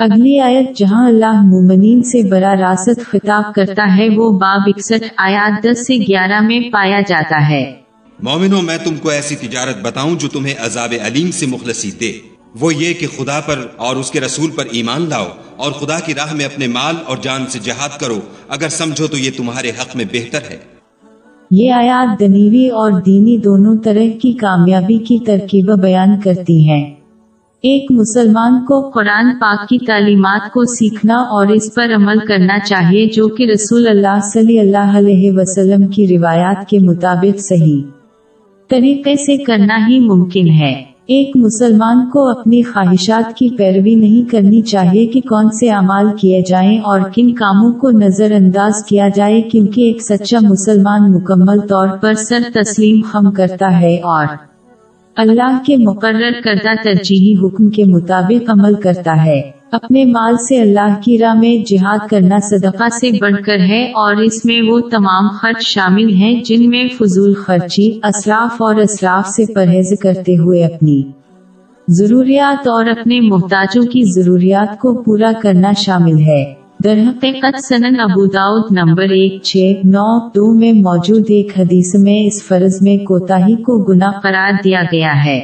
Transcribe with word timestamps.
अगली 0.00 0.38
आयत 0.38 0.72
जहाँ 0.76 1.06
अल्लाह 1.08 1.42
मुमनीन 1.42 2.00
से 2.02 2.22
बड़ा 2.22 2.52
रासत 2.52 3.02
खिताब 3.02 3.52
करता 3.56 3.84
है 3.84 4.08
वो 4.08 4.30
बाब 4.30 4.68
इकसठ 4.68 5.02
आयात 5.18 5.60
दस 5.66 5.86
से 5.86 5.98
ग्यारह 5.98 6.40
में 6.40 6.70
पाया 6.70 7.00
जाता 7.00 7.38
है। 7.38 7.62
मोमिनो 8.18 8.62
मैं 8.62 8.78
तुमको 8.84 9.12
ऐसी 9.12 9.34
तिजारत 9.34 9.82
बताऊँ 9.84 10.16
जो 10.16 10.28
तुम्हें 10.28 10.54
अजाब 10.54 10.94
अलीम 10.94 11.30
से 11.30 11.46
मुखलसी 11.46 11.90
दे। 11.90 12.10
वो 12.56 12.70
ये 12.70 12.92
कि 12.94 13.06
खुदा 13.06 13.38
पर 13.40 13.76
और 13.80 13.98
उसके 13.98 14.18
रसूल 14.18 14.50
पर 14.50 14.76
ईमान 14.76 15.06
लाओ 15.08 15.28
और 15.58 15.72
खुदा 15.72 15.98
की 16.00 16.12
राह 16.12 16.34
में 16.34 16.44
अपने 16.44 16.68
माल 16.68 16.96
और 16.96 17.20
जान 17.20 17.46
से 17.46 17.58
जहाद 17.58 17.98
करो। 18.00 18.20
अगर 18.50 18.68
समझो 18.68 19.06
तो 19.06 19.16
ये 19.16 19.30
तुम्हारे 19.30 19.70
हक 19.70 19.96
में 19.96 20.06
बेहतर 20.06 20.42
है। 20.50 20.60
ये 21.52 21.70
आयात 21.70 22.18
दनीवी 22.18 22.68
और 22.68 23.00
दीनी 23.02 23.38
दोनों 23.38 23.76
तरह 23.76 24.10
की 24.10 24.32
कामयाबी 24.32 24.98
की 24.98 25.18
तरकीब 25.18 25.74
बयान 25.74 26.20
करती 26.20 26.62
हैं। 26.62 26.93
एक 27.64 27.90
मुसलमान 27.92 28.58
को 28.60 28.80
कुरान 28.90 29.30
पाक 29.32 29.66
की 29.68 29.78
तालीमात 29.78 30.50
को 30.54 30.64
सीखना 30.64 31.16
और 31.16 31.52
इस 31.52 31.68
पर 31.76 31.90
अमल 31.90 32.18
करना 32.20 32.58
चाहिए, 32.58 33.06
जो 33.06 33.28
कि 33.28 33.46
रसूल 33.46 33.86
अल्लाह 33.86 34.20
सल्लल्लाहु 34.20 34.98
अलैहि 34.98 35.30
वसल्लम 35.30 35.86
की 35.86 36.06
रिवायात 36.06 36.66
के 36.70 36.78
मुताबिक 36.78 37.40
सही 37.40 37.80
तरीके 38.70 39.16
से 39.16 39.36
करना 39.38 39.76
ही 39.86 40.00
मुमकिन 40.00 40.48
है। 40.48 40.72
एक 41.10 41.36
मुसलमान 41.36 42.04
को 42.06 42.28
अपनी 42.32 42.62
ख्वाहिशात 42.62 43.34
की 43.38 43.48
पैरवी 43.50 43.96
नहीं 43.96 44.24
करनी 44.26 44.62
चाहिए 44.62 45.06
कि 45.06 45.20
कौन 45.22 45.50
से 45.50 45.68
अमाल 45.72 46.10
किए 46.10 46.42
जाएँ 46.42 46.78
और 46.80 47.10
किन 47.10 47.32
कामों 47.32 47.72
को 47.72 47.90
नज़रअंदाज 47.98 48.82
किया 48.88 49.08
जाए, 49.08 49.40
क्योंकि 49.40 49.88
एक 49.90 50.02
सच्चा 50.02 50.40
मुसलमान 50.40 51.10
मुकम्मल 51.12 51.60
तौर 51.68 51.98
पर 52.02 52.14
सर 52.22 52.50
तस्लीम 52.54 53.02
हम 53.06 53.30
करता 53.30 53.68
है 53.68 53.98
और 53.98 54.38
अल्लाह 55.16 55.58
के 55.58 55.76
मुकर्र 55.76 56.30
करदा 56.40 56.74
तरजीही 56.74 57.32
हुक्म 57.32 57.68
के 57.70 57.84
मुताबिक 57.84 58.48
अमल 58.50 58.74
करता 58.74 59.12
है। 59.12 59.40
अपने 59.72 60.04
माल 60.04 60.36
से 60.36 60.58
अल्लाह 60.60 60.94
की 60.94 61.16
राह 61.16 61.34
में 61.34 61.62
जिहाद 61.64 62.08
करना 62.10 62.38
सदका 62.38 62.88
से 62.88 63.10
बढ़कर 63.12 63.60
है 63.60 63.92
और 63.92 64.22
इसमें 64.24 64.60
वो 64.62 64.80
तमाम 64.88 65.28
खर्च 65.38 65.62
शामिल 65.62 66.14
हैं 66.14 66.42
जिनमें 66.42 66.88
फजूल 66.88 67.34
खर्ची, 67.34 68.00
असराफ 68.04 68.60
और 68.62 68.80
असराफ 68.80 69.26
से 69.26 69.46
परहेज 69.46 69.96
करते 70.02 70.34
हुए 70.34 70.62
अपनी 70.62 70.98
जरूरियात 71.88 72.68
और 72.68 72.88
अपने 72.88 73.20
मोहताजों 73.20 73.84
की 73.86 74.04
जरूरियात 74.12 74.78
को 74.82 74.94
पूरा 74.94 75.32
करना 75.32 75.72
शामिल 75.72 76.18
है। 76.22 76.63
दरहकीकत 76.84 77.56
सनन 77.56 77.94
अबू 77.98 78.26
दाऊद 78.26 78.66
नंबर 78.72 79.12
एक 79.12 79.40
छः 79.44 79.82
नौ 79.84 80.30
दो 80.34 80.52
में 80.54 80.82
मौजूद 80.82 81.30
एक 81.30 81.52
हदीस 81.58 81.92
में 81.96 82.26
इस 82.26 82.42
फ़र्ज़ 82.48 82.84
में 82.84 83.04
कोताही 83.04 83.56
को 83.56 83.78
गुना 83.84 84.10
करार 84.24 84.60
दिया 84.62 84.82
गया 84.82 85.12
है। 85.12 85.38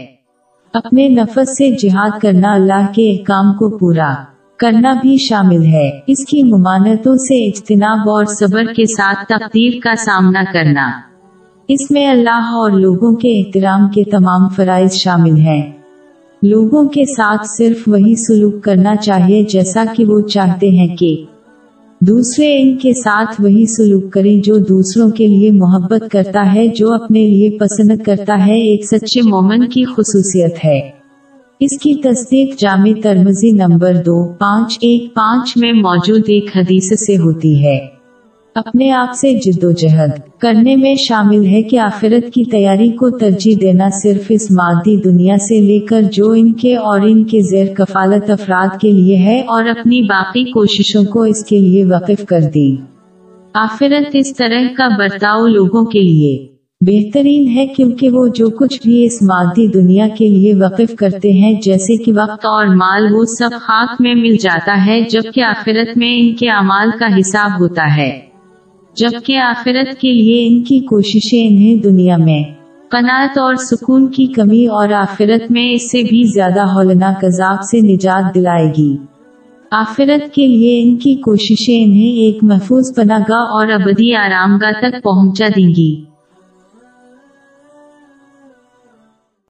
अपने 0.74 1.08
नफस 1.08 1.54
से 1.58 1.70
जिहाद 1.76 2.20
करना 2.20 2.52
अल्लाह 2.54 2.86
के 2.86 3.16
काम 3.16 3.52
को 3.52 3.68
पूरा 3.78 4.26
करना 4.60 4.94
भी 4.94 5.18
शामिल 5.18 5.62
है। 5.62 6.04
इसकी 6.08 6.42
मुमानतों 6.42 7.16
से 7.16 7.44
इज्तनाब 7.46 8.08
और 8.08 8.26
सबर 8.26 8.72
के 8.72 8.86
साथ 8.86 9.24
तकदीर 9.24 9.80
का 9.84 9.94
सामना 9.94 10.44
करना। 10.44 10.92
इसमें 11.68 12.06
अल्लाह 12.08 12.54
और 12.54 12.72
लोगों 12.72 13.14
के 13.14 13.28
एहतराम 13.40 13.88
के 13.88 14.04
तमाम 14.04 14.48
फराइज 14.48 14.92
शामिल 14.92 15.36
हैं। 15.36 15.79
लोगों 16.44 16.86
के 16.86 17.04
साथ 17.04 17.38
सिर्फ़ 17.44 17.90
वही 17.90 18.16
सुलूक 18.16 18.60
करना 18.60 18.94
चाहिए 18.96 19.44
जैसा 19.44 19.84
कि 19.84 20.04
वो 20.04 20.20
चाहते 20.20 20.70
हैं 20.70 20.96
कि 20.96 21.28
दूसरे 22.04 22.58
इनके 22.58 22.94
साथ 22.94 23.40
वही 23.40 23.66
सुलूक 23.66 24.08
करें 24.08 24.40
जो 24.40 24.58
दूसरों 24.58 25.10
के 25.10 25.26
लिए 25.26 25.50
मोहब्बत 25.50 26.08
करता 26.10 26.42
है, 26.42 26.68
जो 26.68 26.88
अपने 26.88 27.26
लिए 27.26 27.50
पसंद 27.50 28.04
करता 28.04 28.34
है। 28.34 28.60
एक 28.60 28.84
सच्चे 28.84 29.22
मोमन 29.22 29.66
की 29.66 29.84
खसूसियत 29.84 30.54
है। 30.64 30.94
इसकी 31.62 31.94
तस्दीक 31.94 32.56
जामे 32.58 32.94
तरमजी 32.94 33.52
नंबर 33.52 33.96
दो, 33.96 34.24
पाँच 34.24 34.78
एक 34.82 35.10
पाँच 35.10 35.54
में 35.58 35.72
मौजूद 35.72 36.24
एक 36.30 36.50
हदीस 36.56 37.06
से 37.06 37.14
होती 37.14 37.58
है। 37.58 37.99
अपने 38.56 38.90
आप 38.90 39.12
से 39.12 39.34
जिद्दोजहद 39.34 40.22
करने 40.40 40.76
में 40.76 40.96
शामिल 40.96 41.44
है 41.44 41.62
कि 41.62 41.76
आखिरत 41.76 42.30
की 42.34 42.44
तैयारी 42.44 42.90
को 42.90 43.10
तरजीह 43.10 43.58
देना 43.58 43.90
सिर्फ़ 43.90 44.32
इस 44.32 44.50
मादी 44.52 44.96
दुनिया 44.96 45.36
से 45.36 45.60
लेकर 45.60 46.02
जो 46.02 46.34
इनके 46.34 46.74
और 46.76 47.08
इनके 47.08 47.42
जेर 47.42 47.74
कफालत 47.74 48.30
अफराद 48.30 48.78
के 48.80 48.92
लिए 48.92 49.16
है 49.16 49.42
और 49.42 49.66
अपनी 49.66 50.02
बाकी 50.02 50.44
कोशिशों 50.52 51.04
को 51.04 51.26
इसके 51.26 51.58
लिए 51.58 51.84
वक़िफ 51.84 52.24
कर 52.24 52.40
दी। 52.40 52.78
आखिरत 53.56 54.16
इस 54.16 54.36
तरह 54.36 54.66
का 54.68 54.88
बर्ताव 54.88 55.46
लोगों 55.46 55.84
के 55.84 56.00
लिए 56.00 56.46
बेहतरीन 56.82 57.46
है 57.48 57.66
क्योंकि 57.66 58.08
वो 58.08 58.28
जो 58.28 58.50
कुछ 58.50 58.86
भी 58.86 59.04
इस 59.04 59.22
मादी 59.22 59.68
दुनिया 59.68 60.08
के 60.08 60.28
लिए 60.28 60.54
वक़िफ 60.54 60.94
करते 60.94 61.32
हैं, 61.32 61.60
जैसे 61.60 61.96
कि 61.96 62.12
वक्त 62.12 62.46
और 62.46 62.74
माल, 62.76 63.12
वो 63.12 63.24
सब 63.24 63.50
खाक 63.52 64.00
में 64.00 64.14
मिल 64.14 64.36
जाता 64.36 64.74
है, 64.74 65.04
जबकि 65.04 65.40
आखिरत 65.40 65.94
में 65.96 66.18
इनके 66.18 66.48
अमाल 66.48 66.90
का 66.90 67.06
हिसाब 67.06 67.52
होता 67.52 67.84
है। 67.84 68.29
जबकि 68.96 69.34
आखिरत 69.36 69.96
के 70.00 70.12
लिए 70.12 70.40
इनकी 70.46 70.80
कोशिशें 70.80 71.38
इन्हें 71.38 71.80
दुनिया 71.80 72.16
में। 72.16 72.56
कनात 72.92 73.38
और 73.38 73.56
सुकून 73.56 74.08
की 74.08 74.26
कमी 74.26 74.66
और 74.66 74.92
आखिरत 74.92 75.46
में 75.50 75.72
इससे 75.72 76.02
भी 76.02 76.24
ज़्यादा 76.24 76.64
हौलना 76.64 77.12
कजाब 77.24 77.60
से 77.60 77.80
निजात 77.80 78.32
दिलाएगी। 78.32 78.98
आखिरत 79.72 80.30
के 80.34 80.46
लिए 80.46 80.78
इनकी 80.80 81.14
कोशिशें 81.14 81.74
इन्हें 81.74 82.12
एक 82.26 82.42
महफूज 82.44 82.94
पनागा 82.96 83.42
और 83.56 83.70
अबदी 83.70 84.12
आरामगा 84.12 84.72
तक 84.72 85.00
पहुँचा 85.04 85.48
देंगी। 85.48 85.90